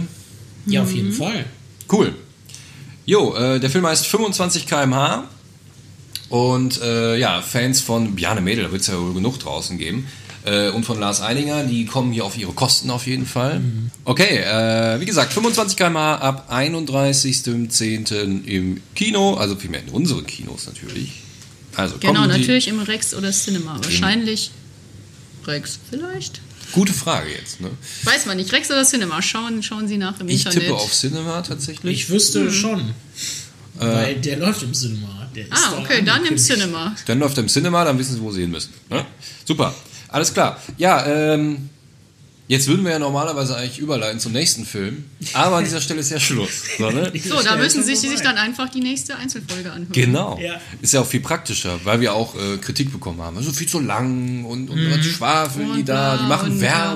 Ja, 0.67 0.81
auf 0.83 0.89
Mhm. 0.91 0.95
jeden 0.95 1.11
Fall. 1.13 1.45
Cool. 1.91 2.13
Jo, 3.05 3.35
äh, 3.35 3.59
der 3.59 3.69
Film 3.69 3.85
heißt 3.87 4.05
25 4.05 4.67
km/h. 4.67 5.29
Und 6.29 6.81
äh, 6.81 7.17
ja, 7.17 7.41
Fans 7.41 7.81
von 7.81 8.15
Bjarne 8.15 8.41
Mädel, 8.41 8.65
da 8.65 8.71
wird 8.71 8.81
es 8.81 8.87
ja 8.87 8.99
wohl 8.99 9.13
genug 9.13 9.39
draußen 9.39 9.77
geben. 9.77 10.07
Äh, 10.43 10.69
und 10.69 10.83
von 10.85 10.99
Lars 10.99 11.21
Eininger, 11.21 11.63
die 11.63 11.85
kommen 11.85 12.11
hier 12.11 12.23
auf 12.25 12.37
ihre 12.37 12.51
Kosten 12.53 12.89
auf 12.91 13.07
jeden 13.07 13.25
Fall. 13.25 13.61
Okay, 14.05 14.37
äh, 14.37 14.99
wie 14.99 15.05
gesagt, 15.05 15.33
25 15.33 15.75
km/h 15.77 16.15
ab 16.17 16.51
31.10. 16.51 18.43
im 18.45 18.81
Kino, 18.95 19.35
also 19.35 19.55
vielmehr 19.55 19.81
in 19.81 19.89
unseren 19.89 20.25
Kinos 20.25 20.67
natürlich. 20.67 21.11
Also 21.75 21.97
Genau, 21.99 22.13
kommen 22.21 22.31
die- 22.31 22.39
natürlich 22.39 22.67
im 22.67 22.79
Rex 22.79 23.13
oder 23.13 23.31
Cinema. 23.31 23.77
Wahrscheinlich 23.83 24.51
Rex 25.45 25.79
vielleicht. 25.89 26.41
Gute 26.71 26.93
Frage 26.93 27.29
jetzt. 27.31 27.61
Ne? 27.61 27.69
Weiß 28.03 28.25
man 28.25 28.37
nicht. 28.37 28.51
Rex 28.51 28.69
oder 28.71 28.83
Cinema. 28.83 29.21
Schauen, 29.21 29.61
schauen 29.61 29.87
Sie 29.87 29.97
nach 29.97 30.19
im 30.19 30.27
Ich 30.29 30.45
Internet. 30.45 30.61
tippe 30.63 30.75
auf 30.75 30.91
Cinema 30.93 31.41
tatsächlich. 31.41 31.93
Ich 32.01 32.09
wüsste 32.09 32.51
schon, 32.51 32.91
weil 33.75 34.15
der 34.15 34.37
läuft 34.37 34.63
im 34.63 34.73
Cinema. 34.73 35.24
Der 35.35 35.45
ah, 35.49 35.77
okay, 35.79 36.01
dann 36.03 36.25
im. 36.25 36.37
Cinema. 36.37 36.95
Dann 37.05 37.19
läuft 37.19 37.37
er 37.37 37.43
im 37.43 37.49
Cinema, 37.49 37.83
dann 37.83 37.97
wissen 37.99 38.15
Sie, 38.15 38.21
wo 38.21 38.31
Sie 38.31 38.41
hin 38.41 38.51
müssen. 38.51 38.73
Ne? 38.89 39.05
Super, 39.45 39.73
alles 40.09 40.33
klar. 40.33 40.59
Ja, 40.77 41.05
ähm, 41.05 41.69
Jetzt 42.47 42.67
würden 42.67 42.85
wir 42.85 42.91
ja 42.91 42.99
normalerweise 42.99 43.57
eigentlich 43.57 43.79
überleiten 43.79 44.19
zum 44.19 44.31
nächsten 44.31 44.67
Film, 44.67 45.05
aber 45.33 45.57
an 45.57 45.63
dieser 45.63 45.81
Stelle 45.81 46.01
ist 46.01 46.11
ja 46.11 46.19
Schluss. 46.19 46.77
So, 46.77 46.91
ne? 46.91 47.11
So, 47.23 47.41
da 47.41 47.55
müssen 47.55 47.83
sich, 47.83 47.99
sich 47.99 48.21
dann 48.21 48.37
einfach 48.37 48.69
die 48.69 48.81
nächste 48.81 49.15
Einzelfolge 49.15 49.71
anhören. 49.71 49.91
Genau. 49.91 50.39
Ja. 50.39 50.61
Ist 50.79 50.93
ja 50.93 51.01
auch 51.01 51.07
viel 51.07 51.21
praktischer, 51.21 51.79
weil 51.85 52.01
wir 52.01 52.13
auch 52.13 52.35
äh, 52.35 52.57
Kritik 52.57 52.91
bekommen 52.91 53.19
haben. 53.19 53.35
Also 53.35 53.51
viel 53.51 53.67
zu 53.67 53.79
lang 53.79 54.45
und, 54.45 54.69
und 54.69 54.91
was 54.91 55.03
schwafeln 55.05 55.73
die 55.77 55.83
da, 55.83 56.17
die 56.17 56.27
machen 56.27 56.51
und 56.51 56.61
ja. 56.61 56.95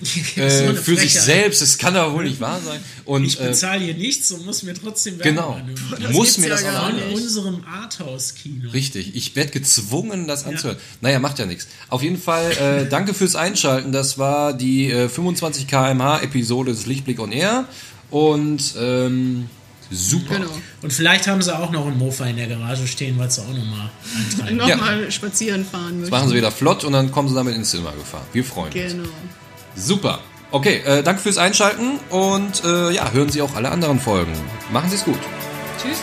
Äh, 0.00 0.74
für 0.74 0.96
sich 0.96 1.12
Frechheit. 1.12 1.22
selbst. 1.22 1.62
Das 1.62 1.76
kann 1.78 1.94
doch 1.94 2.12
wohl 2.12 2.24
nicht 2.24 2.40
wahr 2.40 2.60
sein. 2.64 2.80
Und 3.04 3.24
Ich 3.24 3.40
äh, 3.40 3.48
bezahle 3.48 3.84
hier 3.84 3.94
nichts 3.94 4.30
und 4.30 4.46
muss 4.46 4.62
mir 4.62 4.74
trotzdem 4.74 5.18
Werbung 5.18 5.34
genau, 5.34 5.52
anhören. 5.54 6.12
muss 6.12 6.38
mir 6.38 6.48
ja 6.48 6.54
das 6.54 6.64
auch 6.64 6.82
anhören. 6.84 7.12
unserem 7.14 7.64
Arthouse-Kino. 7.64 8.70
Richtig, 8.70 9.14
ich 9.16 9.34
werde 9.34 9.50
gezwungen, 9.50 10.28
das 10.28 10.44
anzuhören. 10.44 10.78
Naja, 11.00 11.18
macht 11.18 11.38
ja 11.38 11.46
nichts. 11.46 11.66
Auf 11.88 12.02
jeden 12.02 12.20
Fall, 12.20 12.50
äh, 12.52 12.86
danke 12.90 13.14
fürs 13.14 13.34
Einschalten. 13.36 13.90
Das 13.92 14.18
war 14.18 14.52
die 14.52 14.90
äh, 14.90 15.08
25 15.08 15.66
kmh 15.66 16.20
Episode 16.20 16.72
des 16.72 16.86
Lichtblick 16.86 17.18
on 17.18 17.32
Air. 17.32 17.64
Und 18.10 18.74
ähm, 18.78 19.48
super. 19.90 20.36
Genau. 20.36 20.50
Und 20.82 20.92
vielleicht 20.92 21.26
haben 21.26 21.42
sie 21.42 21.54
auch 21.56 21.70
noch 21.72 21.86
einen 21.86 21.98
Mofa 21.98 22.24
in 22.26 22.36
der 22.36 22.46
Garage 22.46 22.86
stehen, 22.86 23.18
weil 23.18 23.30
sie 23.30 23.40
auch 23.42 23.48
nochmal 23.52 23.90
eintreiben. 24.46 24.56
Nochmal 24.56 25.10
spazieren 25.10 25.64
fahren 25.64 26.00
möchten. 26.00 26.02
Das 26.02 26.10
machen 26.10 26.28
sie 26.30 26.36
wieder 26.36 26.52
flott 26.52 26.84
und 26.84 26.92
dann 26.92 27.10
kommen 27.10 27.28
sie 27.28 27.34
damit 27.34 27.54
ins 27.56 27.70
Zimmer 27.70 27.92
gefahren. 27.92 28.24
Wir 28.32 28.44
freuen 28.44 28.72
uns. 28.72 28.92
Genau. 28.92 29.08
Super. 29.78 30.18
Okay, 30.50 30.80
äh, 30.84 31.02
danke 31.02 31.22
fürs 31.22 31.38
Einschalten 31.38 32.00
und 32.10 32.64
äh, 32.64 32.90
ja, 32.90 33.10
hören 33.12 33.28
Sie 33.28 33.42
auch 33.42 33.54
alle 33.54 33.70
anderen 33.70 34.00
Folgen. 34.00 34.32
Machen 34.72 34.88
Sie 34.90 34.96
es 34.96 35.04
gut. 35.04 35.18
Tschüss. 35.80 35.98